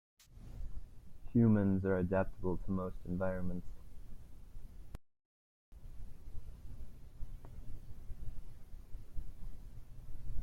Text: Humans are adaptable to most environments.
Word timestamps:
Humans 1.33 1.85
are 1.85 1.99
adaptable 1.99 2.57
to 2.65 2.71
most 2.71 2.95
environments. 3.05 3.67